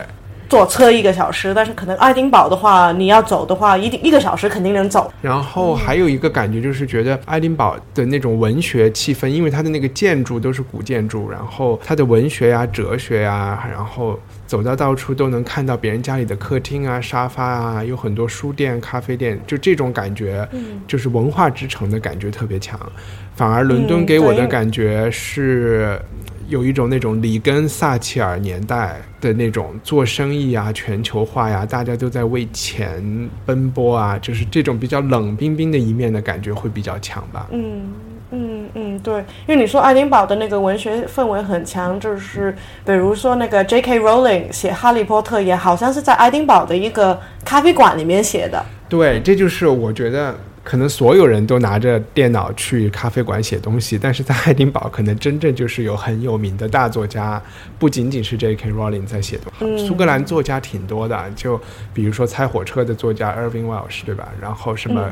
[0.50, 5.12] 坐车一个小时，但是可能爱丁堡的话，你要走的话，一定一个小时肯定能走。
[5.22, 22.80] 然后还有一个感觉就是觉得爱丁堡的那种文学气氛，因为它的那个建筑都是古建筑，然后它的文学呀、哲学呀，然后走到到处都能看到别人家里的客厅啊、沙发啊，有很多书店、咖啡店，就这种感觉，嗯就是文化之城的感觉特别强。
[23.36, 26.00] 反而伦敦给我的感觉是。
[26.48, 37.48] 有一种那种里根撒切尔年代的那种做生意啊、全球化呀，大家都在为钱奔波啊，就是这种比较冷冰冰的一面的感觉会比较强吧。
[37.52, 37.94] 嗯
[38.32, 42.56] 嗯嗯，对，因为你说爱丁堡的那个文学氛围很强，就是
[42.86, 44.00] 比如说那个 J.K.
[44.00, 48.64] Rowling 写《哈利波特》也好像是在爱丁堡的一个咖啡馆里面写的。
[48.88, 50.36] 对，这就是我觉得。
[50.68, 57.42] 可能所有人都拿着电脑去咖啡馆写东西，但是在爱丁堡，可能真正就是有很有名的大作家，
[57.80, 58.70] 不仅仅是 J.K.
[58.72, 59.88] Rowling 在写东西。
[59.88, 61.58] 苏格兰作家挺多的，就
[61.94, 64.28] 比如说猜火车的作家 Irving Welsh，对吧？
[64.42, 65.10] 然后什么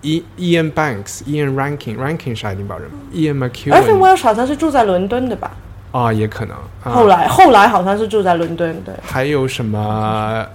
[0.00, 3.72] E Ian Banks、Ian Rankin，Rankin 是爱丁堡人，Ian McEwan。
[3.72, 5.50] Irving Welsh 好像是住在伦敦的吧？
[5.92, 6.56] 啊，也可能。
[6.82, 8.94] 后来，后来好像是住在伦敦，对。
[9.02, 10.46] 还有什么？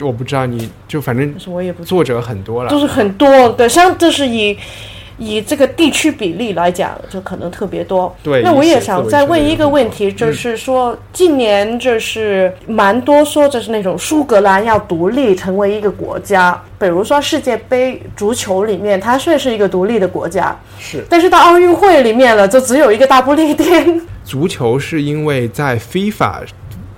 [0.00, 4.56] 我不知道，你就反正我也不作者很多了，就是很多的，像这是以
[5.18, 8.14] 以这个地区比例来讲，就可能特别多。
[8.22, 24.00] 对，那我也想再问一个问题，就是说近年就是蛮多说就是那种苏格兰要独立成为一个国家，比如说世界杯足球里面，它算是一个独立的国家，是，但是到奥运会里面了，就只有一个大不列颠。
[24.24, 26.42] 足球是因为在 FIFA，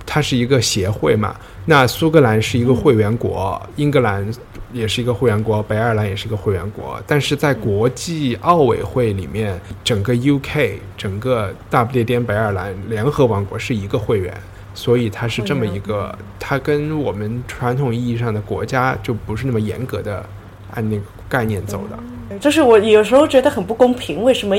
[0.05, 1.35] 它是一个协会嘛。
[1.65, 4.27] 那苏格兰是一个会员国，英格兰
[4.73, 7.01] 也是一个会员国，北爱尔兰也是一个会员国。
[7.05, 14.33] 但是在国际奥委会里面，整个 UK、整个大不列颠北爱尔兰联合王国是一个会员，
[14.73, 20.25] 所以它是这么一个，它跟我们传统意义上的国家就不是那么严格的
[20.71, 21.97] 按那个概念走的。
[22.39, 24.55] 就是我有时候觉得很不公平，为什么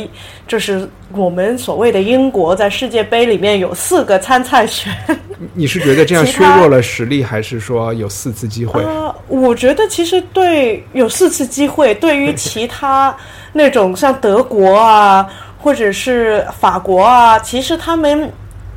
[0.47, 4.95] 就是我们所谓的英国在世界杯里面有四个参赛权？
[5.53, 8.85] 你是觉得这样 削弱了实力，还是说有四次机会？
[8.85, 13.15] 呃，我觉得其实对有四次机会，对于其他
[13.53, 15.27] 那种像德国啊，
[15.59, 18.31] 或者是法国啊，其实他们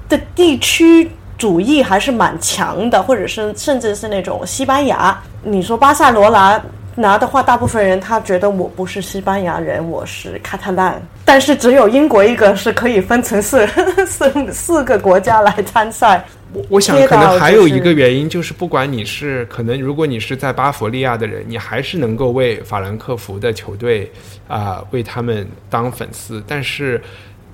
[0.10, 6.60] 的地区主义还是蛮强的，或者是甚至是那种西班牙，你说巴塞罗那。
[6.98, 11.02] 拿的话，大部分人他觉得我不是西班牙人，我是卡塔兰。
[11.26, 13.68] 但是只有英国一个是可以分成四
[14.08, 16.24] 四四个国家来参赛。
[16.54, 24.10] 我我想可能还有一个原因就是，不管你是可能，如果你是在巴伐利亚的人，你还是能够为法兰克福的球队
[24.48, 26.42] 啊为他们当粉丝。
[26.48, 27.02] 但是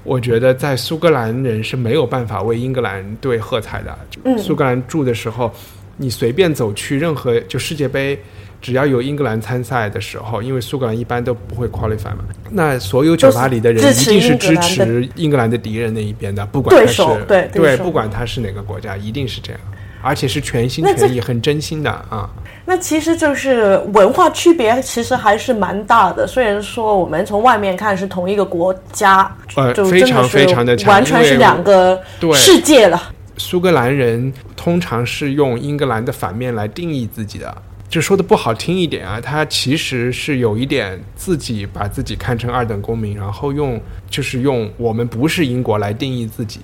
[0.03, 4.37] 我觉得在苏格兰人是没有办法为英格兰队喝彩的。
[4.37, 5.51] 苏格兰住的时候，
[5.97, 8.19] 你随便走去任何就世界杯。
[8.61, 12.19] 只要有英格兰参赛的时候，因为苏格兰一般都不会 qualify 嘛，
[12.51, 19.59] 那所有酒吧里的人一定是支支持英格兰的敌人那一边的，不管他是对手对对不管他是哪个国家，一定是这样，
[20.03, 22.29] 而且是全心全意、很真心的啊。
[22.63, 26.27] 那其实就是文化区别，其实还是蛮大的。
[26.27, 33.01] 虽然说我们从外面看是同一个国家，呃就非常非常的强完全是两个对世界了。
[33.37, 37.57] 苏格兰人通常是用英格兰的反面来定义自己的，
[37.91, 43.79] 就说的不好听一点啊，他其实是有一点自己把自己看成二等公民，然后用
[44.09, 46.61] 就是用我们不是英国来定义自己。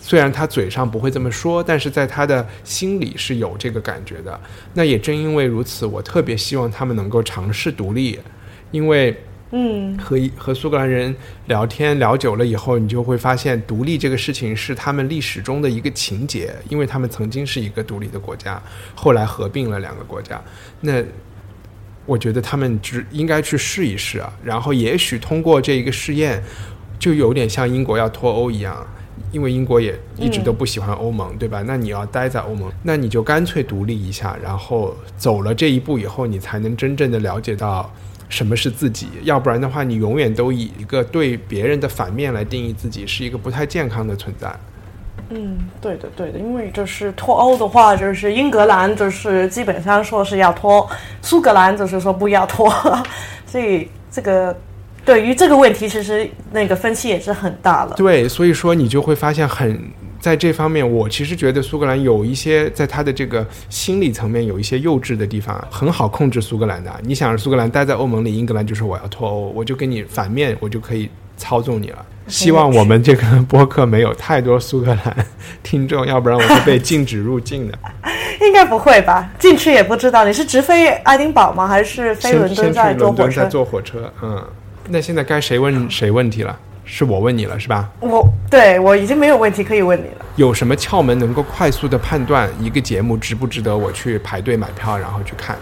[0.00, 4.38] 虽然他嘴上不会这么说，但是在他的心里是有这个感觉的。
[4.72, 8.18] 那也正因为如此，我特别希望他们能够尝试独立，
[8.72, 9.16] 因为
[9.50, 11.14] 嗯，和一和苏格兰人
[11.46, 18.60] 聊天聊久了以后，你就会发现，独立这个事情是他们历史中的一个情节，因为他们曾经是一个独立的国家，
[18.94, 20.42] 后来合并了两个国家。
[20.80, 21.02] 那
[22.04, 26.42] 我觉得他们只应该去试一试啊，然后也许通过这一个试验，
[26.98, 28.86] 就有点像英国要脱欧一样。
[29.30, 31.60] 因为英国也一直都不喜欢欧盟，对吧？
[31.66, 37.92] 那你要待在欧盟，那你就干脆独立一下，然后走了这一步以后，你才能真正的了解到
[38.28, 39.08] 什么是自己。
[39.22, 44.54] 要不然的话，你永远都以一个对别人的反面来定义自己，是一个不太健康的存在。
[45.30, 50.86] 嗯，对的，对的，因为就是脱欧的话，就是英格兰就是基本上说是要脱，
[51.22, 52.70] 苏格兰就是说不要脱，
[53.46, 54.54] 所以这个
[55.02, 57.94] 对于这个问题，其实那个分歧也是很大了。
[57.96, 59.80] 对，所以说你就会发现很
[60.24, 66.90] 在这方面，我其实觉得苏格兰有一些在他的这个心理层面有一些幼稚的地方，很好控制苏格兰的。
[67.02, 72.06] 你想，苏格兰待在欧盟里，英格兰就是我要脱欧，我就跟你反面，我就可以操纵你了。
[72.26, 75.26] 希望我们这个播客没有太多苏格兰
[75.62, 77.78] 听众，要不然我会被禁止入境的。
[78.40, 79.30] 应该不会吧？
[79.38, 81.68] 进去也不知道你是直飞爱丁堡吗？
[81.68, 83.48] 还是飞伦敦在坐火车再？
[83.50, 84.10] 坐火车。
[84.22, 84.42] 嗯，
[84.88, 86.58] 那现在该谁问谁问题了？
[86.84, 87.88] 是我问你了，是吧？
[88.00, 90.26] 我对我已经没有问题可以问你了。
[90.36, 95.56] 有什么窍门能够快速的判断一个节目值不值得我去排队买票，然后去看？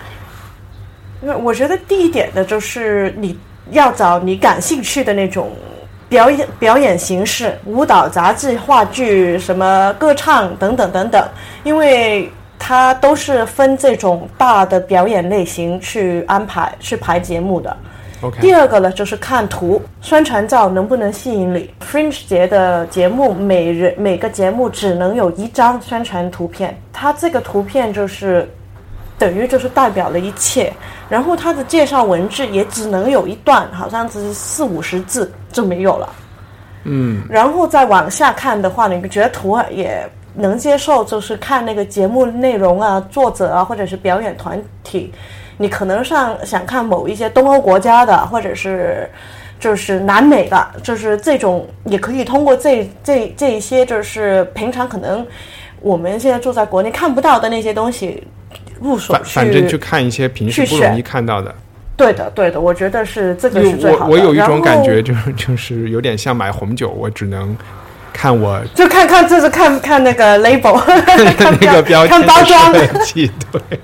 [1.22, 3.38] 因为我觉得第一点呢就是你
[3.70, 5.52] 要找你感兴趣的那种
[6.08, 11.28] 表演表演形式，舞蹈、杂技、话剧、什么歌唱等等等等，
[11.62, 17.76] 因为它都是分这种大的表演类型去安排去排节目的。
[18.40, 21.68] 第二个呢，就是看图，宣传照能不能吸引你。
[21.80, 28.48] Fringe 节的节目，每人每个节目只能有一张宣传图片，它这个图片就是
[29.18, 30.72] 等于就是代表了一切。
[31.08, 36.08] 然后它的介绍文字也只能有一段，好像只是四五十字就没有了。
[36.84, 45.12] 嗯，然后再往下看的话，你觉得图也能接受，就是看那个节目内容啊、作者啊，或者是表演团体，
[45.62, 49.08] 你可能上想看某一些东欧国家的，或者是
[49.60, 55.24] 就是南美的，就是这种也可以通过这这这一些，就是平常可能
[55.80, 58.26] 我们现在住在国内看不到的那些东西
[58.80, 59.30] 入手反去。
[59.34, 61.54] 反正去看一些平时不容易看到的。
[61.96, 64.12] 对的，对的，我觉得是这个是最好的。
[64.12, 67.56] 为我我有一种感觉，就是就是有点像买红酒，我只能
[68.12, 70.76] 看我 就看看，就是看看那个 label，
[71.38, 73.78] 看那个标签看包装，对。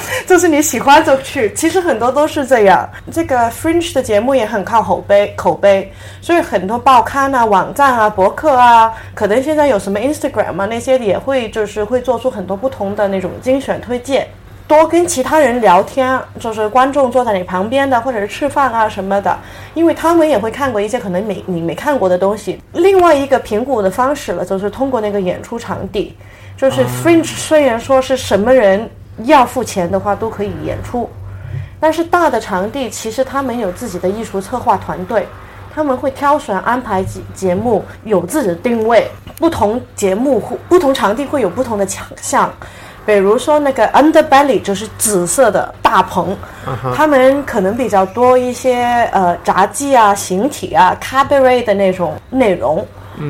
[0.26, 1.52] 就是你喜欢就去。
[1.54, 2.88] 其实很多都是这样。
[3.12, 14.26] 这个 Fringe 的节目也很靠口碑，口碑，所以很多报刊啊、网站啊、博客啊，可能现在有什么 Instagram 啊那些也会就是会做出很多不同的那种精选推荐。
[14.68, 19.38] 多跟其他人聊天，就是观众坐在你旁边的，或者是吃饭啊什么的，
[19.74, 22.60] 因为他们也会看过一些可能没你没看过的东西。
[22.72, 26.16] 另外一个评估的方式了，就是通过那个演出场地，
[26.56, 28.90] 就是 Fringe 虽然说是什么人
[29.24, 31.08] 要付钱的话都可以演出，
[31.80, 35.26] 但是大的场地其实他们有自己的艺术策划团队，
[35.74, 42.52] 他们会挑选安排节节目，有自己的定位，不同节目会不同场地会有不同的强项。
[43.04, 46.36] 比如说那个 Underbelly 就是紫色的大棚，
[46.92, 52.84] 他们可能比较多一些呃杂技啊、形体啊、cabaret 的那种内容。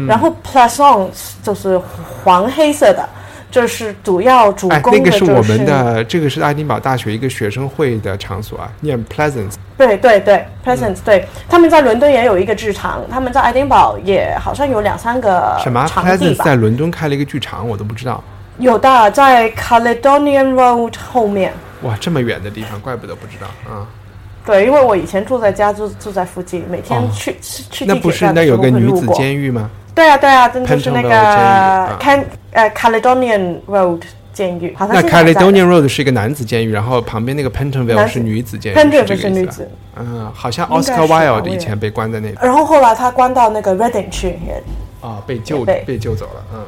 [0.09, 1.81] 然后 Plaisance 就是
[2.25, 3.09] 黄黑色的，
[3.57, 9.55] 就是主要主哎，攻的就是、那个是我们的，这个是爱丁堡大学一个学生会的场所啊，念 Pleasant。
[9.79, 16.55] 对对对，Pleasance，、对，他们在伦敦也有一个剧场，他们在爱丁堡也好像有两三个什么 Pleasant 吧在。
[16.55, 18.23] 伦敦开了一个剧场，我都不知道。
[18.59, 21.55] 有的在 Caledonian Road 后面。
[21.81, 23.89] 哇，这么远的地方，怪不得不知道啊。
[24.45, 29.71] 对，因为我以前住在家，住住在附近，每天哦去、去去那不地铁站是那有个女子监狱吗？
[29.97, 32.23] 对啊对啊，真的就是那个啊 Can
[32.53, 34.03] 呃 Caledonian Road
[34.35, 39.67] 监狱，好像那 Caledonian Road 是一个男子监狱，然后旁边那个 Pentonville 是女子监狱思吧是女子。
[39.99, 44.63] 嗯，好像 Oscar Wilde 以前被关在那里然后后来他关到那个 Reading 去，也
[45.01, 46.45] 啊，被救被被救走了。
[46.53, 46.63] 嗯，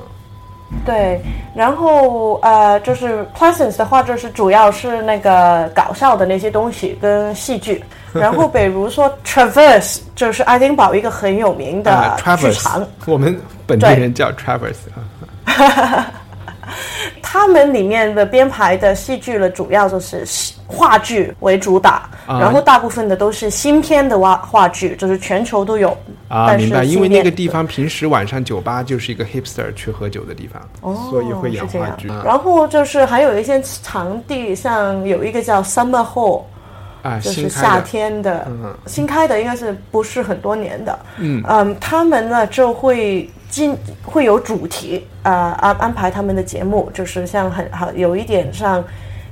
[0.86, 1.20] 对，
[1.54, 7.84] 然后呃，就是 Pleasance 的话，就是主要是那个搞笑的那些东西跟戏剧。
[8.14, 16.06] 然后比如说 Traverse，就是爱丁堡一个很有名的啊剧场我们本地人叫 Travers 啊。
[17.22, 20.24] 他们里面的编排的戏剧呢，主要就是
[20.66, 25.90] 话剧为主打，啊然后大部分的都是新片的话话剧，就是全球都有。
[26.28, 32.08] 啊，但是明白，因为那个地方平时晚上酒吧就是一个 hipster 去喝酒的地方，所以会演话剧。
[32.10, 36.42] 啊然后就是还有一些场地，像有一个叫 Summer Hall，
[37.02, 38.74] 啊，就是夏天的，嗯。
[38.86, 48.82] 新开的应该是不是很多年的，嗯他们呢就会进会有主题，啊安安排他们的节目，就是像很好有一点像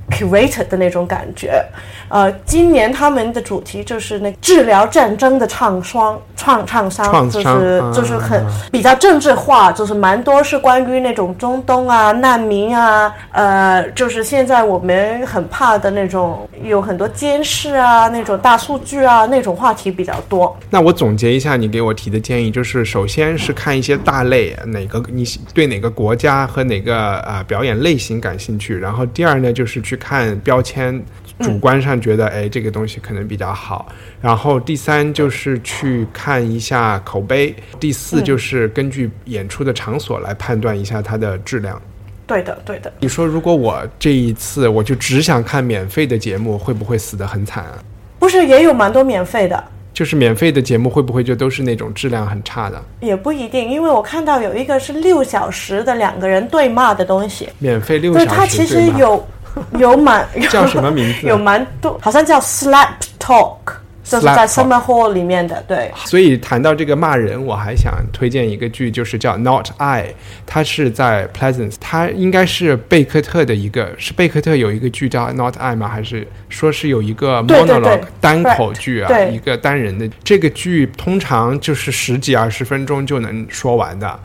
[0.09, 1.63] curated 的那种感觉，
[2.09, 20.57] 呃，今年他们的主题就是那治疗战争的创伤创创伤，就是啊就是很比较政治化，就是蛮多是关于那种中东啊、难民啊，呃，就是现在我们很怕的那种，有很多监视啊、那种大数据啊那种话题比较多。
[20.69, 31.03] 那我总结一下你给我提的建议，就是首先是看一些大类，哪个你对哪个国家和哪个啊、呃表演类型感兴趣，然后第二呢就是去看标签，
[31.41, 33.87] 主观上觉得、哎这个东西可能比较好，
[34.21, 41.81] 然后第三就是去看一下口碑，第四就是根据演出的场所来判断一下它的质量。
[42.25, 42.91] 对的，对的。
[42.99, 47.77] 你说如果我这一次我就只想看免费的节目，会不会死得很惨啊？
[48.19, 52.83] 不是也有蛮多免费的，就是免费的节目会不会就都是那种质量很差的？
[52.99, 59.25] 也不一定，因为我看到有一个是六小时的两个人对骂的东西，免费六，小时，它其实有
[59.77, 62.89] 有蛮 叫什么名字啊 有蛮多，好像叫 Slap
[63.19, 63.57] Talk，
[64.03, 65.91] 就是在 Summer Hall 里面的，对。
[66.05, 70.03] 所以谈到这个骂人，我还想推荐一个剧，就是叫《Not I》，
[70.45, 75.89] 它是在 Pleasance，它应该是贝克特的一个，是贝克特有一个剧叫《Not I》吗？
[75.89, 84.19] 还是说是有一个 monologue 单口剧啊，对一个单人的这个剧，通常就是十几二十分钟就能说完的。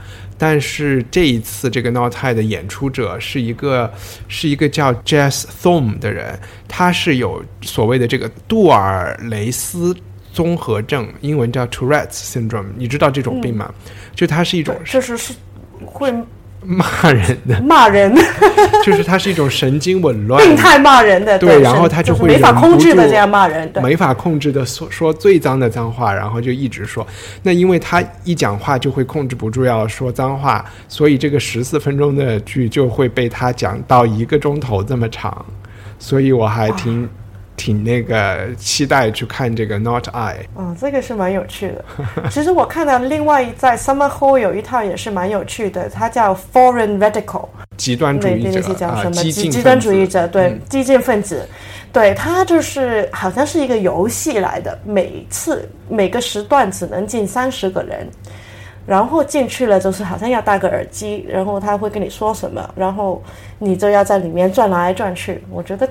[0.45, 3.89] 但是这一次这个 Not I 的演出者是一个
[4.27, 6.37] 是一个叫 Jess Thom 的人，
[6.67, 9.97] 他是有所谓的这个杜尔雷斯
[10.33, 13.73] 综合症，英文叫 Tourette's syndrome，你知道这种病吗？
[14.17, 15.33] 就它是一种就是是
[15.87, 16.13] 会
[16.65, 18.15] 骂人的，骂人，
[18.85, 27.07] 就是他是一种神经紊乱，病态骂人的，对，然后他就会是没法控制的这样骂人，对，没法控制的说说最脏的脏话，然后就一直说。
[27.43, 35.45] 那因为他一讲话就会控制不住要说脏话，所以这个十四分钟的剧就会被他讲到一个钟头这么长，
[35.99, 37.09] 所以我还挺
[37.63, 40.39] 挺那个期待去看这个 Not I。
[40.59, 41.85] 嗯，这个是蛮有趣的。
[42.29, 47.47] 其实我看到另外在 Summer Hall 有一套也是蛮有趣的，它叫 Foreign Radical，
[47.77, 51.49] 极端主那义者那些叫啊，什么激进极端主义者，对，嗯激进分子，
[51.93, 58.09] 对，它就是好像是一个游戏来的，每次每个时段只能进三十个人。
[58.85, 63.23] 然后进去了，就是好像要戴个耳机，然后他会跟你说什么，然后
[63.61, 65.41] 你就要在里面转来转去。
[65.53, 65.89] 我觉得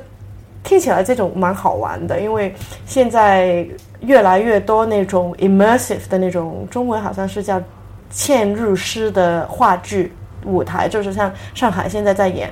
[0.71, 2.55] 听起来这种蛮好玩的，因为
[2.85, 3.67] 现在
[3.99, 7.61] 越来越多那种 immersive 的那种，中文好像是叫
[8.09, 10.13] 嵌入式的话剧
[10.45, 12.49] 舞台，就是像上海现在在演，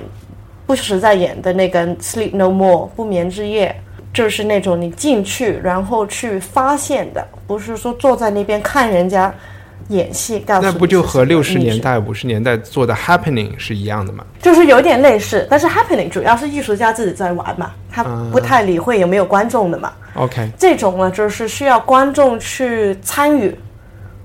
[0.66, 3.74] 不时在演的那个《Sleep No More》不眠之夜。
[4.12, 9.32] 就是那种你进去，然后去发现的，不是说坐在那边看人家
[9.90, 14.24] 演戏，告诉那不就和六十年代、五十年代做的 Happening 是一样的吗？
[14.40, 19.92] 就是有点类似，但是 happening 主要是艺术家自己在玩嘛，他不太理会有没有观众的嘛。
[20.14, 23.54] OK，这种呢，就是需要观众去参与，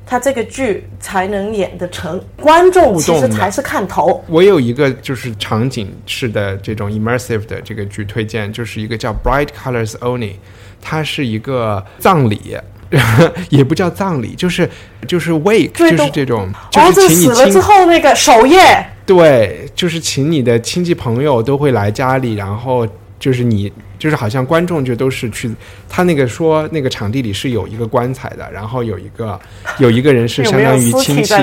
[0.05, 2.21] 他这个剧才能演得成。
[2.39, 4.23] 观众其实才是看头。
[4.27, 10.33] 我有一个就是场景式的这种 immersive 的这个剧推荐，就是一个叫 Bright Colors Only，
[10.81, 12.55] 它是一个葬礼。
[13.49, 14.69] 也不叫葬礼，就是
[15.07, 22.87] 就是 wake，就是这种，就是请你死了之后那个守夜，对，就是请你的亲戚朋友都会来家里，然后
[23.19, 25.49] 就是你就是好像观众就都是去
[25.89, 29.39] 他那个说那个场地里是有一个棺材的，然后有一个
[29.79, 31.33] 有一个人是相当于亲戚？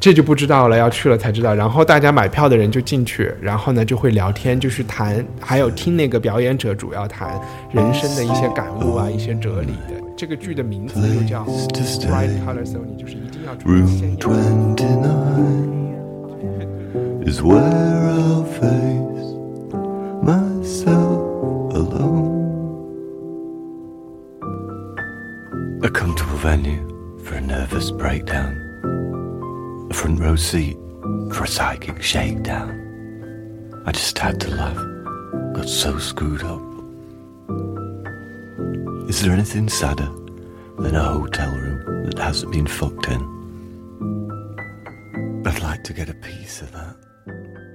[0.00, 1.54] 这就不知道了，要去了才知道。
[1.54, 7.40] 然后大家买票的人就进去，然后呢就会聊天，就是谈，还有听那个表演者主要谈
[7.72, 10.01] 人生的一些感悟啊，一些哲理的。
[10.22, 11.44] 这个剧的名字又叫
[12.06, 12.62] 《Bright Color
[25.82, 26.86] A comfortable venue
[27.24, 28.54] for a nervous breakdown.
[29.90, 30.76] A front row seat
[31.32, 32.70] for a psychic shakedown.
[33.84, 34.78] I just had to laugh.
[35.52, 36.71] Got so screwed up.
[39.08, 40.08] Is there anything sadder
[40.78, 43.20] than a hotel room that hasn't been fucked in?
[45.44, 46.96] I'd like to get a piece of that,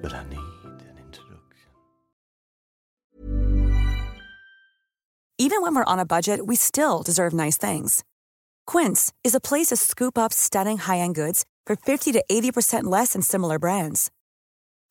[0.02, 1.70] but I need an introduction.
[5.38, 8.06] Even when we're on a budget, we still deserve nice things.
[8.66, 12.86] Quince is a place to scoop up stunning high end goods for 50 to 80%
[12.86, 14.12] less than similar brands.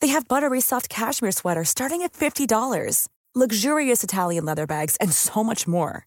[0.00, 5.42] They have buttery soft cashmere sweaters starting at $50, luxurious Italian leather bags, and so
[5.42, 6.06] much more.